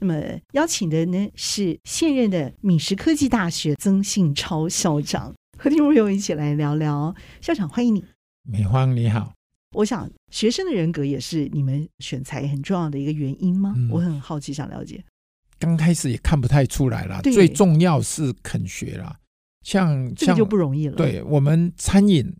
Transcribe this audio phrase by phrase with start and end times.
[0.00, 0.14] 那么
[0.52, 7.14] 邀请的呢是现任的敏实科技大学曾信超校长，和听众朋友一起来聊聊。
[7.40, 8.04] 校长，欢迎你。
[8.44, 9.32] 美芳你好。
[9.72, 13.74] 我想学生的人格也是你们选材很重要的一个原因吗？
[13.76, 15.04] 嗯、我很好奇，想了解。
[15.58, 19.18] 刚开始也看不太出来啦，最重要是肯学啦。
[19.62, 20.94] 像这个就不容易了。
[20.94, 22.32] 对我们餐饮，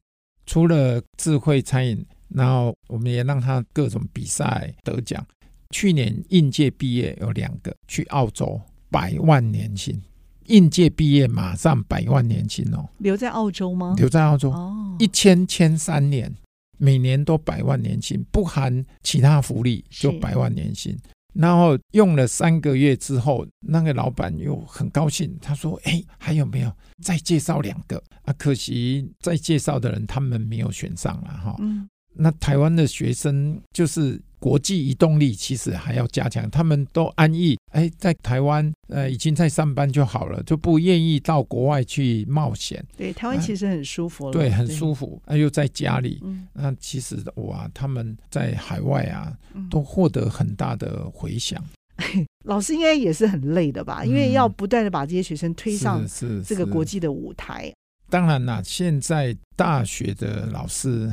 [0.46, 5.26] 除了智慧餐饮，然后我们也让他各种比赛得奖。
[5.74, 10.00] 去年应届毕业有两个去澳洲，百万年薪。
[10.46, 13.94] 应届毕业马上百万年薪哦，留在澳洲吗？
[13.98, 16.34] 留在澳洲哦，一签签三年，
[16.78, 20.96] 每年都百万年薪，不含其他福利就百万年薪。
[21.34, 28.02] 然后用了三个月之后，那个老板又很高兴，他说：“哎，还有没有再介绍两个？
[28.22, 31.56] 啊，可惜再介绍的人他们没有选上了哈。
[31.58, 42.84] 嗯，那台湾的学生就是。”国际移动力其实还要加强，他们都安逸，哎，在台湾呃已经在上班就好了，就不愿意到国外去冒险。
[42.96, 49.36] 对，台湾其实很舒服了，对，很舒服，啊，又在家里，嗯，那其实哇，他们在海外啊，
[49.68, 51.62] 都获得很大的回响。
[52.46, 54.04] 老师应该也是很累的吧？
[54.04, 57.72] 因为要不断的把这些学生推上是这个国际的舞台。
[58.08, 61.12] 当然啦，现在大学的老师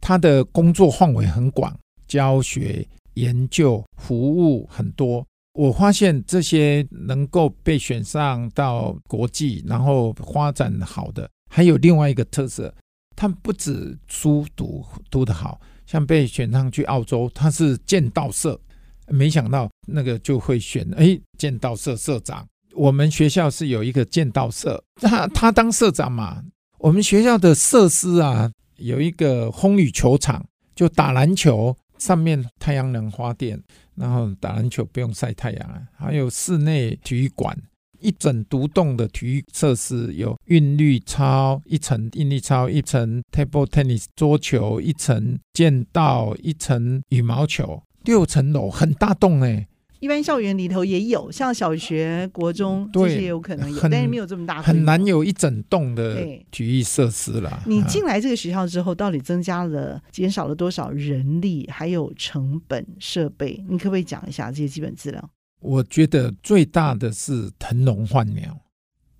[0.00, 1.78] 他的工作范围很广。
[2.06, 12.72] 教学、研究、服务很多，我发现这些能够被选上到国际，然后发展好的，还有另外一个特色，
[13.16, 18.60] 他们不止书读读得好，像被选上去澳洲，他是剑道社，
[19.08, 22.46] 没想到那个就会选哎，剑道社社长。
[22.74, 26.42] 我们学校是有一个剑道社，他他当社长嘛。
[26.78, 30.44] 我们学校的设施啊，有一个风雨球场，
[30.74, 31.74] 就打篮球。
[31.98, 33.62] 上面太阳能发电，
[33.94, 35.82] 然后打篮球不用晒太阳啊。
[35.96, 37.56] 还有室内体育馆，
[38.00, 49.66] 一整独栋的体育设施，有韵律操一层，韵律操一层，table tennis 桌球一层，剑道一层，羽毛球六层楼，很大栋哎。
[50.00, 57.62] 一般校园里头也有，像小学、国中这些也有可能有，但是没有这么大，很难有一整栋的体育设施了。
[57.66, 63.64] 你进来这个学校之后，到底增加了、减少了多少人力，还有成本、设备？
[63.68, 65.30] 你可不可以讲一下这些基本资料？
[65.60, 68.56] 我觉得最大的是腾笼换鸟。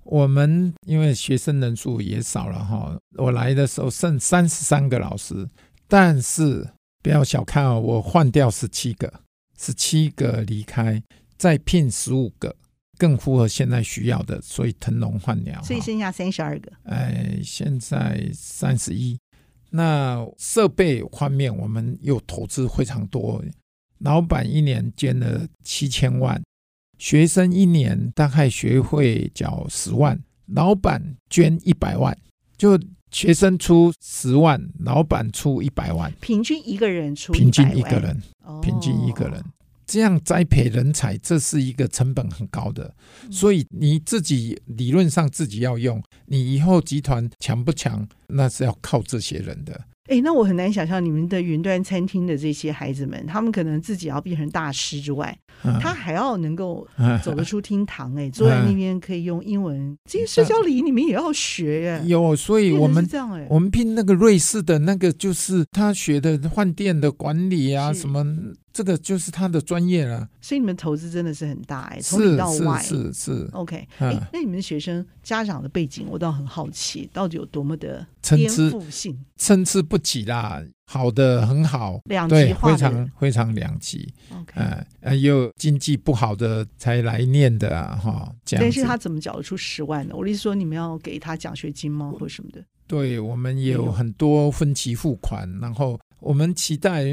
[0.04, 5.48] 我们因为学生人数也少了哈，我来的时候剩三十三个老师，
[5.88, 6.68] 但是
[7.02, 9.12] 不要小看哦，我换掉十七个。
[9.58, 11.02] 十七个离开，
[11.36, 12.54] 再聘十五个，
[12.98, 16.72] 更符合现在需要的，所以腾笼换鸟，所以剩下三十二个。
[16.84, 19.18] 哎，现在三十一。
[19.70, 23.44] 那设备方面，我们又投资非常多，
[23.98, 26.40] 老板一年捐了七千万，
[26.98, 32.16] 学生一年大概学费缴十万，老板捐一百万，
[32.56, 32.78] 就
[33.16, 38.22] 学生出十万，老板出一百万，平均一个人出，平均一个人。
[38.60, 39.42] 平均一个人。
[39.86, 42.94] 这样栽培人才，这是一个成本很高的，
[43.30, 49.80] 所以你自己理论上自己要用，你以后集团强不强，那是要靠这些人的。
[50.08, 56.86] 哎，那我很难想象你们的云端餐厅的这些孩子们，他们可能自己要变成大师之外，啊、他还要能够
[57.22, 58.14] 走得出厅堂。
[58.16, 62.02] 哎， 坐在那边可以用英文，啊、这些社交礼仪你们也要学耶。
[62.06, 68.24] 有，所以我们这样哎，我们聘那个瑞士的那个，就是他学的饭店的管理啊，什么。
[68.76, 73.74] 这个就是他的专业了，所以你们投资真的是很大哎，从里到外是是，OK。
[73.96, 79.16] 哎、嗯，那你们学生家长的背景，我倒很好奇，到底有多么的颠覆性？
[79.36, 84.12] 参差不齐啦，好的很好，两极化，非常非常两极。
[84.32, 84.60] OK，
[85.00, 88.32] 呃，有经济不好的才来念的啊，哈。
[88.52, 90.14] 但是他怎么缴得出十万呢？
[90.16, 92.64] 我的意思说，你们要给他奖学金吗，或什么的？
[92.86, 97.04] 对，我们也有很多分期付款，然后我们期待。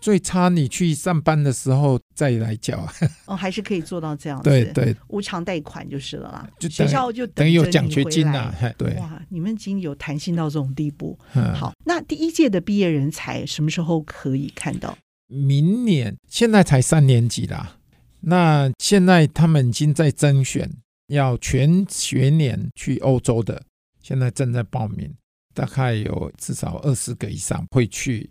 [0.00, 2.88] 最差你去上班的时候再来缴
[3.26, 4.48] 哦，还是可以做到这样子。
[4.48, 6.48] 对对，无偿贷款就是了啦。
[6.58, 8.72] 就学校就等于有奖学金啦、啊。
[8.78, 11.18] 对，哇，你们已经有弹性到这种地步。
[11.54, 14.96] 好，那第一届的毕业人才什么时候可以看到？
[15.28, 17.76] 明年，现在才三年级啦。
[18.20, 20.70] 那现在他们已经在甄选，
[21.08, 23.62] 要全学年去欧洲的，
[24.02, 25.14] 现在正在报名，
[25.54, 28.30] 大概有至少二十个以上会去。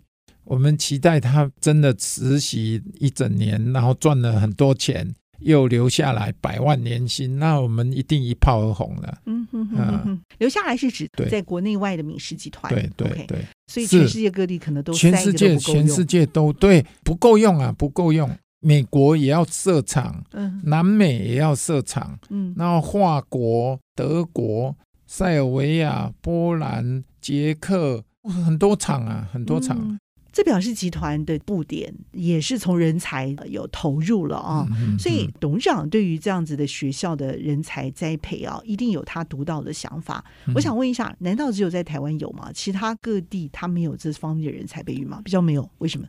[0.50, 5.08] 我们期待他真的实习一整年，然后赚了很多钱，
[5.38, 9.18] 又留下来百万年薪，那我们一定一炮而红了。
[9.26, 9.98] 嗯哼哼哼。
[10.06, 12.68] 哼，留下来是指在国内外的敏实集团。
[12.74, 18.28] 对对对，对，所以全世界各地可能都全世界全世界都对不够用啊，不够用。
[18.58, 24.76] 美国也要设厂，嗯，南美也要设厂，嗯，然后法国、德国、
[25.06, 29.78] 塞尔维亚、波兰、捷克，很多厂啊，很多厂。
[29.80, 29.98] 嗯，
[30.40, 40.24] 这表示集团的布点也是从人才有投入了啊，嗯，所以董事长对于这样子的学校的人才栽培啊，一定有他独到的想法。
[40.46, 42.50] 嗯，我想问一下，难道只有在台湾有吗？
[42.54, 45.20] 其他各地他没有这方面的人才培育吗？
[45.22, 46.06] 比较没有，为什么？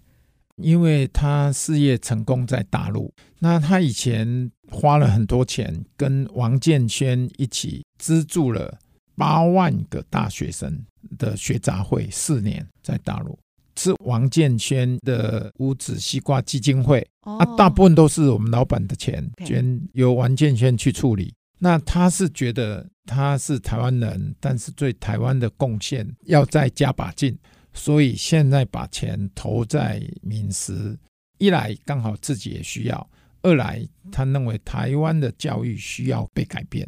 [0.56, 8.80] 因为他事业成功在大陆，那他以前花了很多钱，跟王建轩一起资助了
[9.18, 10.86] 八万个大学生
[11.18, 13.38] 的学杂会四年，在大陆
[13.81, 21.33] 是王建轩的五子西瓜基金会，啊，大部分都是我们老板的钱，捐由王建轩去处理。
[21.57, 27.36] 那他是觉得他是台湾人，但是对台湾的贡献要再加把劲。
[27.74, 30.95] 所以现在把钱投在民食，
[31.39, 33.10] 一来刚好自己也需要，
[33.42, 36.88] 二来他认为台湾的教育需要被改变，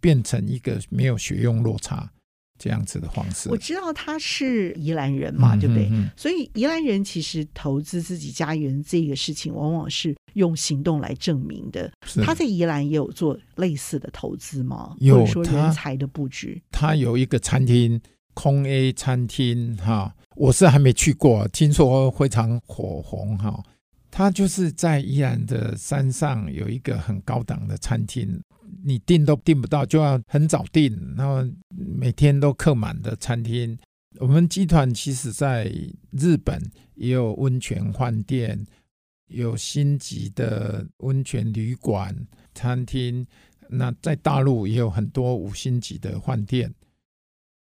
[0.00, 2.10] 变成一个没有学用落差
[2.62, 3.50] 这样子的方式。
[3.50, 5.90] 我知道他是宜兰人嘛，对不对？
[6.16, 11.90] 所以宜兰人其实投资自己家园这个事情，往往是用行动来证明的。
[12.24, 14.94] 他在宜兰也有做类似的投资吗？
[15.00, 16.62] 有，或者说人才的布局。
[16.70, 18.00] 他有一个餐厅，
[18.32, 20.14] 空 A 餐厅，哈。
[20.36, 23.62] 我是还没去过，听说非常火红哈。
[24.12, 28.38] 他就是在宜兰的山上有一个很高档的餐厅，
[28.84, 33.76] 你订都订不到，就要很早订，然后每天都客满的餐厅。
[34.18, 35.72] 我们集团其实在
[36.10, 36.60] 日本
[36.94, 38.66] 也有温泉饭店，
[39.28, 42.14] 有星级的温泉旅馆、
[42.54, 43.26] 餐厅。
[43.70, 46.74] 那在大陆也有很多五星级的饭店。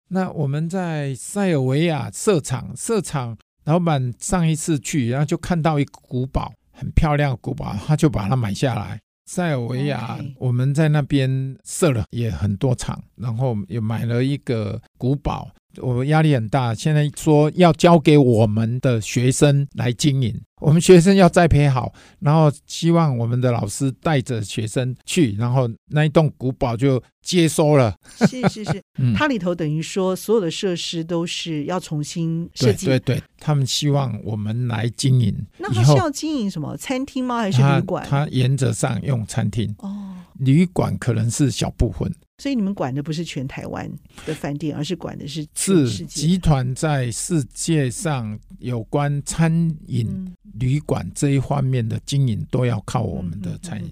[0.09, 8.99] 那我们在塞尔维亚设厂，设厂老板上一次去，然后就看到一个古堡，很漂亮的古堡，他就把它买下来。
[9.25, 15.49] 塞尔维亚我们在那边设了也很多厂，然后也买了一个古堡。
[15.81, 27.95] 我压力很大，现在说要交给我们的学生来经营，我们学生要栽培好，然后希望我们的老师带着学生去，然后那一栋古堡就接收了。
[28.27, 28.83] 是是是，
[29.15, 32.87] 它里头等于说所有的设施都是要重新设计。
[32.87, 35.37] 对对对，他们希望我们来经营。
[35.59, 36.75] 那他是要经营什么？
[36.77, 37.37] 餐厅吗？
[37.37, 38.03] 还是旅馆？
[38.09, 39.71] 他原则上用餐厅。
[39.77, 42.13] 哦，旅馆可能是小部分。
[42.37, 43.89] 所以你们管的不是全台湾
[44.25, 53.89] 的饭店，而是管的是是集团在世界上有关餐饮、旅馆这一方面的经营，都要靠我们的餐饮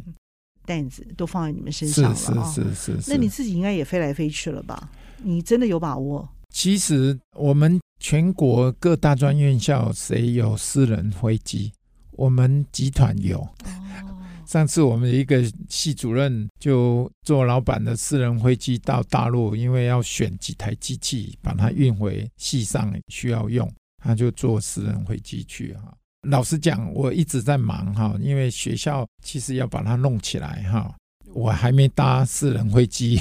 [0.65, 2.51] 担子都放在你们身上了。
[2.53, 4.89] 是是是是，那你自己应该也飞来飞去了吧？
[5.21, 6.27] 你真的有把握？
[6.49, 11.71] 其实我们全国各大专院校谁有私人飞机？
[12.11, 13.47] 我们集团有。
[14.45, 23.71] 上次我们一个系主任就坐老板的私人飞机到大陆，因为要选几台机器把它运回系上需要用，
[24.03, 25.93] 他就坐私人飞机去哈。
[26.27, 30.95] 老实讲，我一直在忙哈，因为学校其实要把它弄起来哈，
[31.33, 33.19] 我还没搭私人飞机。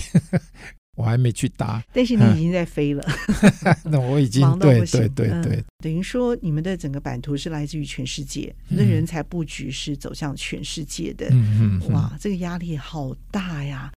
[0.96, 3.02] 我还没去搭，但是你已经在飞了。
[3.84, 5.00] 那我已经忙到不行。
[5.00, 11.28] 对对对对，嗯，等于说你们的整个版图是来自于全世界，那、嗯、人才布局是走向全世界的。
[11.30, 13.90] 嗯嗯，哇，这个压力好大呀！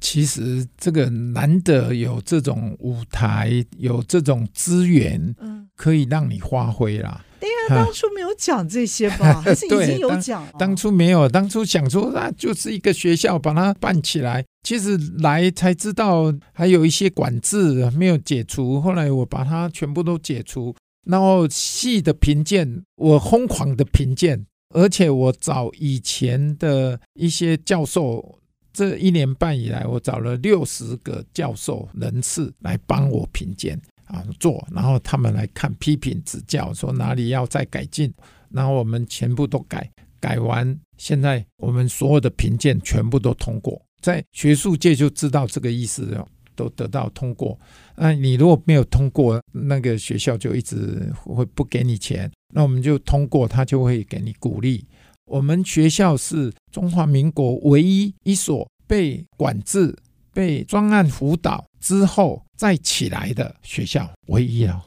[0.00, 7.24] 其实这个难得有这种舞台，有这种资源，嗯，可以让你发挥啦。
[7.40, 9.40] 对呀，当初没有讲这些吧？
[9.40, 10.46] 还 是已经有讲？
[10.52, 14.44] 当，当初没有，当初想说那就是一个学校，把它办起来。
[14.66, 24.44] 其实来才知道还有一些管制没有解除，后来我把它全部都解除，然后系的评鉴我疯狂的评鉴，
[24.74, 28.40] 而且我找以前的一些教授，
[28.72, 38.12] 这一年半以来我找了六十个教授人士来帮我评鉴啊做，然后他们来看批评指教，说哪里要再改进，
[38.50, 43.80] 然后我们全部都改，改完现在我们所有的评鉴全部都通过。
[44.00, 46.16] 在学术界就知道这个意思，
[46.54, 47.58] 都得到通过。
[47.96, 52.30] 那你如果没有通过，那个学校就一直会不给你钱。
[52.54, 54.84] 那我们就通过，他就会给你鼓励。
[55.26, 59.94] 我们学校是中华民国唯一一所被管制、
[60.32, 64.84] 被专案辅导之后再起来的学校，唯一了。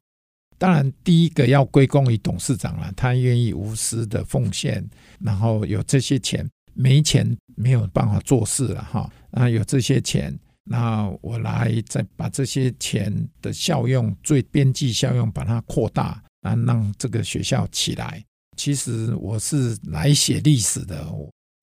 [0.57, 4.85] 当然，第一个要归功于董事长了，他愿意无私的奉献，
[5.19, 6.45] 然后有这些钱，
[6.79, 9.11] 没钱没有办法做事了哈。
[9.31, 10.33] 啊，有这些钱，
[10.63, 18.23] 那我来再把这些钱的效用，最边际效用把它扩大，啊，让这个学校起来。
[18.55, 21.05] 其实我是来写历史的，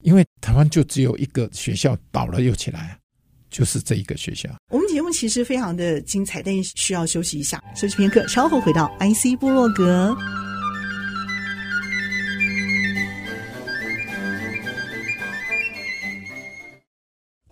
[0.04, 2.98] 因为台湾就只有一个学校倒了又起来。
[3.48, 4.50] 就是这一个学校。
[4.70, 10.14] 我们节目其实非常的精彩，但需要休息一下，休息片刻，稍后回到 IC 部落格。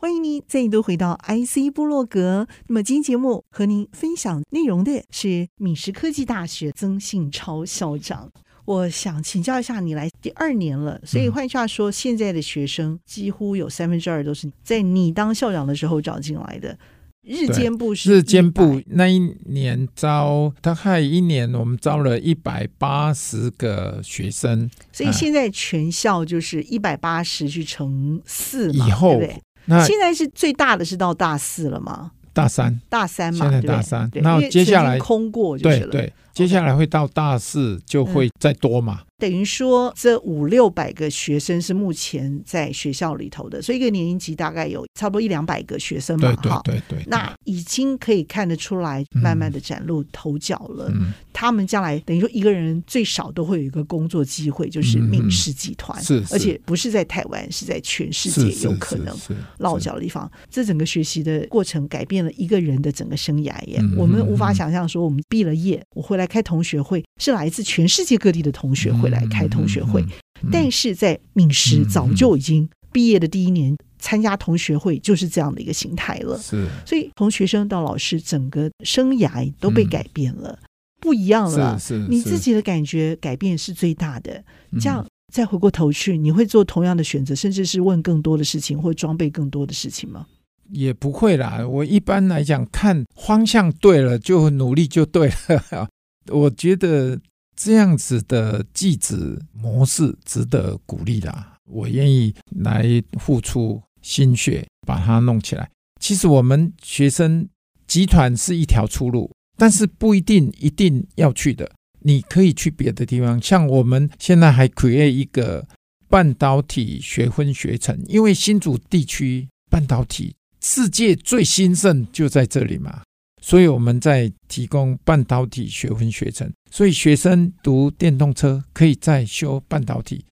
[0.05, 2.47] 欢迎您再度回到 IC 部落格。
[2.67, 8.31] 那么今天节目和您分享内容的是敏实科技大学曾信超校长。
[8.67, 16.79] 我想请教一下，你来第二年了，所以换句话说，现在的学生几乎有三分之二都是在你当校长的时候找进来的。
[17.23, 29.43] 日间部是日间部那一年招，大概一年我们招了一百八十个学生，所以现在全校就是一百八十去乘四嘛，以后对不对？
[29.67, 32.11] 那现在是最大的是到大四了吗？
[32.33, 36.13] 大三，大三嘛，现在大三，那，接下来空过就是了，对对。
[36.35, 39.03] 接下来会到大四，就会再多嘛。
[39.29, 47.05] 嗯等于说，这五六百个学生是目前在学校里头的，所以一个年级大概有差不多一两百个学生嘛，哈，对对对，对。
[47.07, 50.91] 那已经可以看得出来，慢慢的崭露头角了。
[50.95, 55.99] 嗯、他们将来等于说，一个人最少都会有一个工作机会，就是敏实集团，
[56.31, 59.17] 而且不是在台湾，是在全世界有可能
[59.57, 60.31] 落脚的地方。
[60.51, 63.79] 这整个学习的过程改变了一个人的整个生涯耶。
[63.81, 70.03] 嗯、我们无法想象说，我们毕了业，我回来开同学会，是来自全世界各地的同学会来开同学会。
[70.03, 70.09] 会，
[70.53, 76.39] 但是在敏实早就已经毕业的第一年参加同学会，就是这样的一个形态了。
[76.39, 80.59] 是，所以从学生到老师，整个生涯都被改变了，
[81.01, 81.79] 不一样了。
[81.79, 84.45] 是是，你自己的感觉改变是最大的。
[84.79, 90.27] 这样再回过头去，你会做同样的选择，甚至是问更多的事情，或装备更多的事情吗？
[90.71, 91.67] 也不会啦。
[91.67, 95.29] 我一般来讲，看方向对了，就努力就对
[95.71, 95.89] 了。
[96.33, 97.19] 我觉得。
[97.57, 101.33] 这样子的技职模式值得鼓励的，
[101.65, 102.85] 我愿意来
[103.19, 105.71] 付出心血把它弄起来。
[106.01, 107.49] 其实我们学生
[107.87, 111.71] 集团是一条出路，但是不一定一定要去的。
[112.01, 115.67] 你可以去别的地方，像我们现在还 create 一个
[116.09, 123.03] 半导体学分学程，因为新竹地区半导体世界最兴盛就在这里嘛。
[123.47, 130.25] 所以我们在提供半导体学分学程，所以学生读电动车可以再修半导体，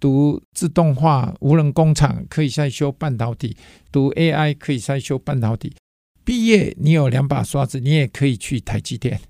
[0.00, 3.54] 读自动化无人工厂可以再修半导体，
[3.92, 5.74] 读 AI 可以再修半导体。
[6.24, 9.20] 毕业你有两把刷子，你也可以去台积电，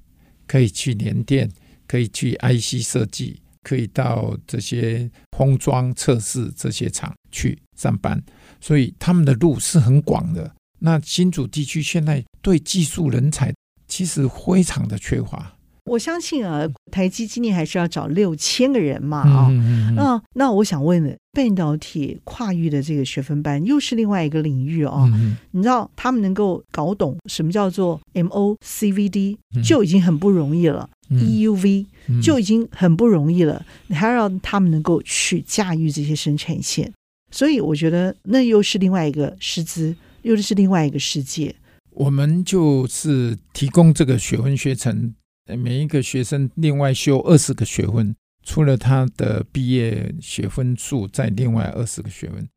[0.46, 1.50] 可以去联电，
[1.88, 8.22] 可以去 IC 设计，可以到这些封装测试这些厂去上班。
[8.60, 10.54] 所以他们的路是很广的。
[10.80, 13.54] 那新竹地区现在对技术人才
[13.88, 15.52] 其实非常的缺乏。
[15.84, 19.94] 我相信啊，台积今年还是要找六千个人嘛啊、嗯嗯嗯。
[19.94, 25.08] 那那我想问了，半导体跨域的这个学分班又是另外一个领域哦。
[25.14, 31.86] 嗯、你知道他们能够搞懂什么叫做 MOCVD 就已经很不容易了、嗯、，EUV
[32.20, 36.92] 就已经很不容易了，你还要让他们能够去驾驭这些生产线，
[37.30, 39.94] 所以我觉得那又是另外一个师资。
[40.26, 41.54] 又是另外一个世界。
[41.90, 45.14] 我们就是提供这个学分学程，
[45.46, 52.48] 每一个学生另外修二十个学分，除了他的毕业学分数，再另外二十个学分。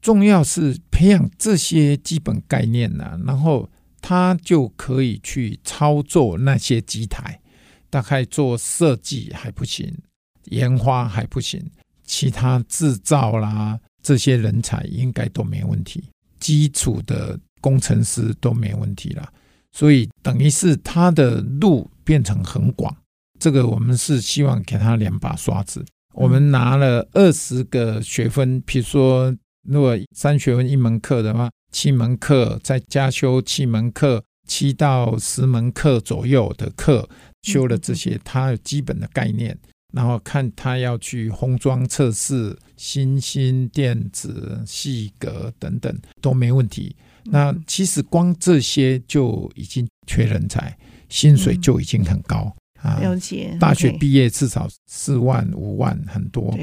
[0.00, 3.70] 重要是培养这些基本概念呐、啊，然后
[4.00, 7.40] 他就可以去操作那些机台，
[7.90, 9.94] 大概做设计还不行，
[10.46, 11.70] 研发还不行，
[12.04, 16.02] 其他制造啦这些人才应该都没问题。
[16.44, 19.26] 基础的工程师都没问题了，
[19.72, 22.94] 所以等于是他的路变成很广。
[23.40, 25.82] 这个我们是希望给他两把刷子。
[26.12, 29.34] 我们拿了二十个学分，比如说
[29.66, 37.08] 如果三学分一门课的话，七门课再加修七门课，七到十门课左右的课
[37.40, 39.58] 修了这些，他有基本的概念。
[39.94, 46.96] 然后看他要去封装测试、新兴电子、细格等等都没问题。
[47.24, 50.76] 那其实光这些就已经缺人才，
[51.08, 52.98] 薪水就已经很高啊。
[53.00, 56.54] 了解，大学毕业至少四万、五万，很多。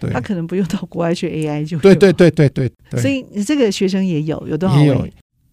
[0.00, 3.00] 对，他可能不用到国外去 AI 就对对对对对，对。
[3.00, 4.80] 所以你这个学生也有有多少？
[4.80, 5.08] 也有，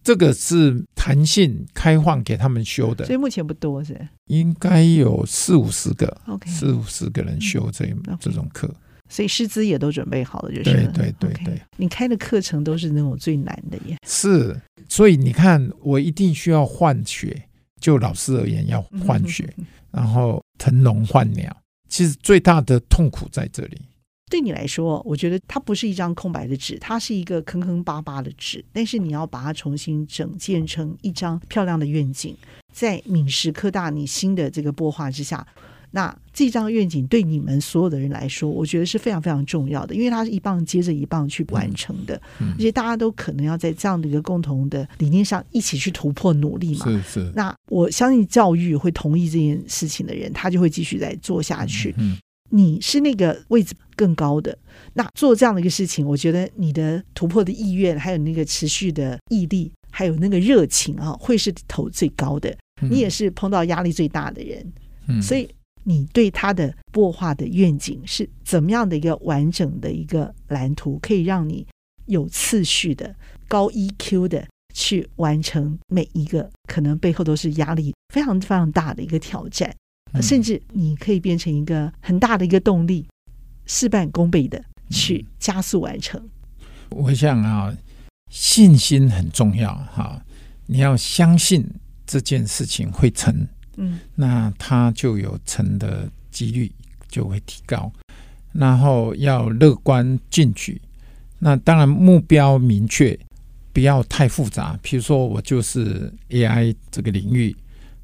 [0.06, 4.08] 这个是弹性开放给他们修的，所以目前不多是？
[4.26, 8.72] 应该有四五十个，OK，四五十个人修这、嗯、这种课。
[9.08, 11.54] 所以师资也都准备好了，就是对对对对。
[11.54, 13.96] Okay, 你开的课程都是那种最难的耶。
[14.06, 14.56] 是，
[14.88, 17.48] 所以你看，我一定需要换血，
[17.80, 21.56] 就老师而言要换血，嗯、然后腾笼换鸟。
[21.88, 23.80] 其实最大的痛苦在这里。
[24.30, 32.36] 对你来说，我觉得它不是一张空白的纸，它是一个坑坑巴巴的纸，但是你要把它重新整建成一张漂亮的愿景，
[32.72, 35.46] 在闽师科大你新的这个擘画之下。
[35.92, 46.84] 那这张愿景对你们所有的人来说，我觉得是非常非常重要的，因为它是一棒接着一棒去完成的，嗯嗯、而且大家都可能要在这样的一个共同的理念上一起去突破努力嘛。
[46.84, 47.32] 是是。
[47.34, 51.94] 那我相信教育会同意这件事情的人，他就会继续再做下去。
[51.96, 52.18] 嗯，嗯，
[52.48, 54.56] 你是那个位置更高的，
[54.94, 62.56] 那做这样的一个事情，我觉得你的突破的意愿，还有那个持续的毅力，还有那个热情啊，会是头最高的。
[62.82, 64.72] 你也是碰到压力最大的人，
[65.08, 65.48] 嗯，所以。
[65.88, 71.64] 你对他的擘画的愿景是怎么样的一个完整的一个蓝图，可以让你
[72.06, 73.14] 有次序的、
[73.46, 79.72] 高 EQ 的去完成每一个可能背后都是压力非常非常大的一个挑战，
[80.22, 83.06] 甚至你可以变成一个很大的一个动力，
[83.66, 86.22] 事半功倍的去加速完成。
[86.90, 87.76] 我想啊，
[88.30, 90.22] 信心很重要哈，
[90.66, 91.68] 你要相信
[92.06, 93.46] 这件事情会成。
[93.76, 96.72] 嗯，那它就有成的几率
[97.08, 97.92] 就会提高，
[98.52, 100.80] 然后要乐观进取。
[101.38, 103.18] 那当然目标明确，
[103.74, 104.78] 不要太复杂。
[104.80, 107.54] 比如说我就是 AI 这个领域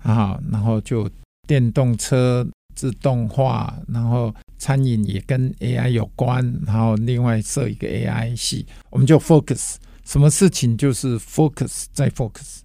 [0.03, 1.11] 啊，然后就
[1.53, 12.61] 电动车自动化，然后餐饮也跟 AI 有关，然后另外设一个 AI 系，我们就 focus，什么事情就是 focus 再 focus。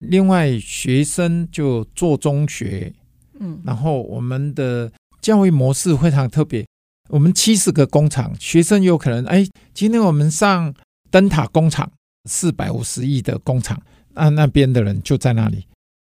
[0.00, 2.92] 另外，学生就做中学，
[3.38, 6.66] 嗯，然后我们的教育模式非常特别。
[7.08, 10.74] 我们七十个工厂，学生有可能，哎，今天我们上
[11.08, 11.88] 灯塔工厂，
[12.28, 13.80] 四百五十亿的工厂，
[14.12, 15.64] 那那边的人就在那里，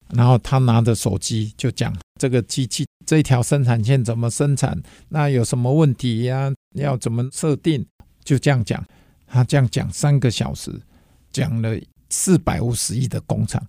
[0.10, 6.54] 然后他拿着手机就讲这个机器这条生产线怎么生产，那有什么问题呀？
[6.75, 7.86] 要怎么设定？
[8.23, 8.86] 就这样讲，
[9.28, 10.71] 他这样讲三个小时，
[11.32, 11.80] 讲了。
[12.12, 13.62] 四百五十亿的工厂，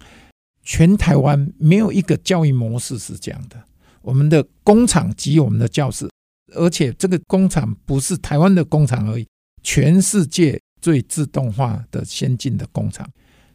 [0.63, 3.61] 全台湾没有一个教育模式是这样的。
[4.03, 6.09] 我们的工厂及我们的教室，
[6.55, 9.27] 而且这个工厂不是台湾的工厂而已，
[9.63, 13.11] 全世界最自动化的先进的工厂，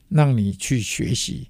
[0.09, 1.47] 让你去学习，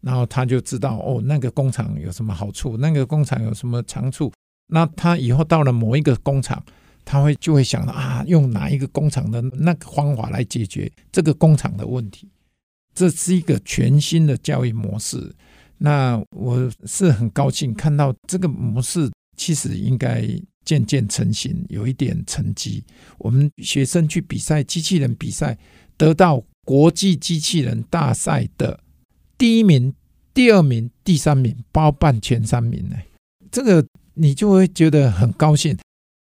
[0.00, 4.32] 然后他就知道哦，那个工厂有什么好处，那个工厂有什么长处。
[4.68, 6.62] 那他以后到了某一个工厂，
[7.04, 12.28] 他会就会想到啊，用哪一个工厂的那个方法来解决这个工厂的问题。
[12.94, 15.34] 这是一个全新的教育模式，
[15.78, 20.26] 那我是很高兴看到这个模式其实应该
[20.64, 22.82] 渐渐成型，有一点成绩。
[23.18, 25.56] 我们学生去比赛机器人比赛，
[25.96, 28.80] 得到国际机器人大赛的
[29.38, 29.94] 第一名、
[30.32, 32.96] 第二名、第三名，包办前三名呢。
[33.50, 35.76] 这个你就会觉得很高兴。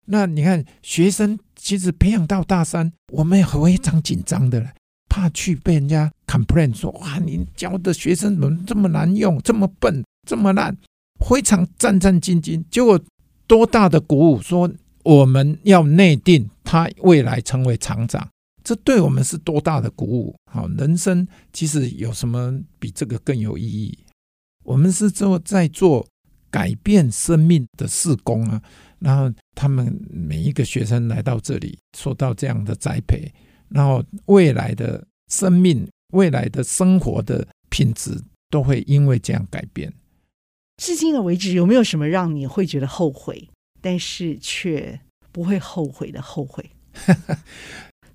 [0.05, 4.71] 那你看，学生其实培养到大三，我们也非常紧张的了。
[5.07, 10.77] 怕去被人家 complain 说，哇，你教的学生怎么这么难用，这么笨，这么烂，
[11.19, 12.63] 非常战战兢兢。
[12.69, 12.99] 结果
[13.47, 14.71] 多大的鼓舞，说
[15.03, 18.29] 我们要内定他未来成为厂长，
[18.69, 20.35] 这对我们是多大的鼓舞。
[20.51, 23.97] 好，人生其实有什么比这个更有意义？
[24.63, 26.05] 我们是做在做
[26.51, 28.61] 改变生命的事工啊。
[28.99, 33.33] 然后他们每一个学生来到这里，受到这样的栽培。
[33.69, 39.91] 然后未来的生命、未来的生活的品质都会因为这样改变。
[40.77, 43.49] 至今的为止，有没有什么让你会觉得后悔，
[43.81, 45.01] 但是却
[45.31, 46.69] 不会后悔的后悔？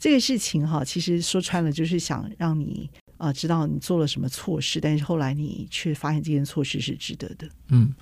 [0.05, 7.49] 这个事情哈，其实说穿了就是想让你啊知道你做了什么错事，但是后来你却发现这件错事是值得的。
[7.71, 7.95] 嗯，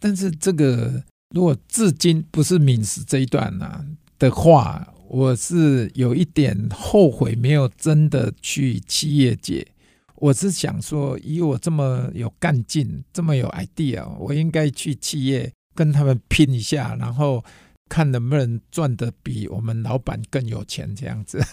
[0.00, 3.84] 但是这个如果至今不是敏实这一段呢、
[4.18, 4.94] 的话。
[5.12, 9.66] 我是有一点后悔，没有真的去企业界。
[10.14, 17.44] 我是想说，以我这么有干劲，这么有 idea，我应该去企业跟他们拼一下，然后
[17.90, 21.44] 看能不能赚得比我们老板更有钱，这样子。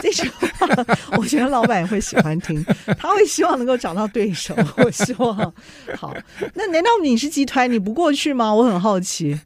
[0.00, 0.48] 这句话
[1.16, 2.62] 我觉得老板也会喜欢听，
[2.98, 4.54] 他会希望能够找到对手。
[4.76, 5.36] 我希望
[5.96, 6.14] 好，
[6.54, 8.52] 那难道你是集团你不过去吗？
[8.54, 9.40] 我很好奇。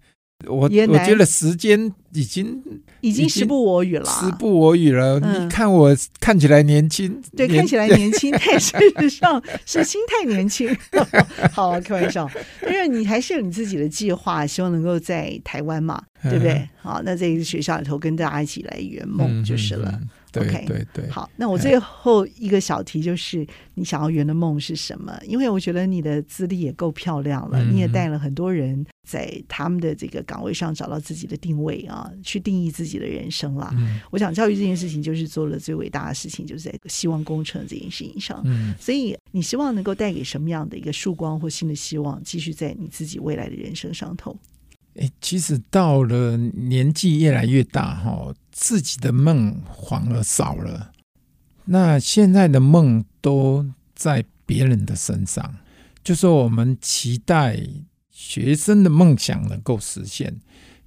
[0.46, 2.62] 我我觉得时间已经
[3.00, 5.18] 已经时不我与了，时不我与了。
[5.20, 10.68] 嗯你看我看起来年轻，对，看起来年轻， 但事实上是心态年轻。
[11.52, 12.28] 好，开玩笑，
[12.62, 16.52] 因为你还是有你自己的计划，希望能够在台湾嘛，对不对？
[16.52, 19.98] 嗯好，那在一个学校里头跟大家一起来圆梦就是了。
[20.42, 25.16] 对对对，好，那我最后一个小题就是，你想要圆的梦是什么？
[25.26, 33.70] 因为我觉得你的资历也够漂亮了，嗯你也带了很多人在他们的这个岗位上找到自己的定位啊，去定义自己的人生啦。
[33.74, 38.40] 嗯我想教育这件事情就是做了最伟大的事情，就是在希望工程这件事情上。
[38.44, 44.36] 嗯，所以你希望能够带给什么样的一个曙光或新的希望，继续在你自己未来的人生上头？
[44.96, 50.92] 哎，其实到了年纪越来越大哈，自己的梦反而少了。
[51.64, 55.56] 那现在的梦都在别人的身上，
[56.02, 57.58] 就说我们期待
[58.10, 60.40] 学生的梦想能够实现，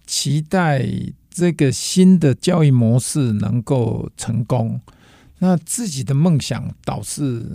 [0.05, 0.87] 期待
[1.29, 4.79] 这个新的教育模式能够成功，
[5.39, 7.45] 那自己的梦想倒是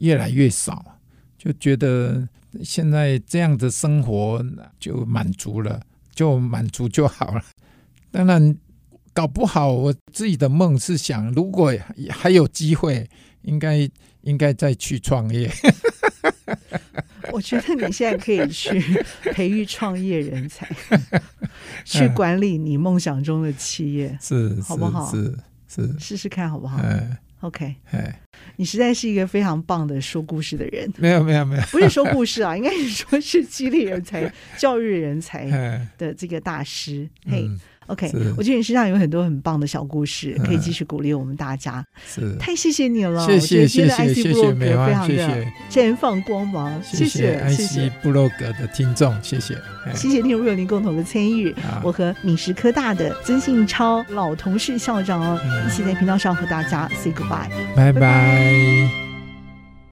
[0.00, 0.98] 越来越少，
[1.38, 2.28] 就觉得
[2.62, 4.44] 现在这样的生活
[4.78, 5.80] 就满足了，
[6.14, 7.42] 就满足就好了。
[8.10, 8.56] 当然。
[9.14, 11.70] 搞不好，我自己的梦是想，如果
[12.08, 13.06] 还有机会，
[13.42, 13.86] 应该
[14.22, 15.52] 应该再去创业。
[17.30, 18.80] 我觉得你现在可以去
[19.34, 20.66] 培育创业人才，
[21.84, 25.10] 去管理你梦想中的企业，是，好不好？
[25.10, 26.80] 是是，试试看好不好？
[26.82, 27.76] 嗯，OK。
[27.90, 28.20] 哎，
[28.56, 30.90] 你实在是一个非常棒的说故事的人。
[30.96, 37.08] 没有没有没有，不是说故事啊， 应该是说是激励人才、教育人才的这个大师。
[37.26, 37.48] 嘿。
[37.86, 41.84] OK，我觉得你身上有很多很棒的小故事，可以继续鼓励我们大家。
[42.06, 46.80] 是，太谢谢你了，谢谢谢谢谢谢美方，非常的绽放光芒。
[46.82, 49.56] 谢谢谢谢部落格的听众，谢谢，
[49.94, 51.54] 谢谢听众朋友您共同的参与。
[51.82, 59.11] 我和闽实科大的曾信超老同事校长哦，一起在频道上和大家 say goodbye，拜拜。